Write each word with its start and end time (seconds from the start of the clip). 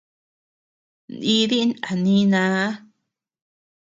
Nídin 1.21 1.69
a 1.89 1.91
nínaa. 2.03 2.67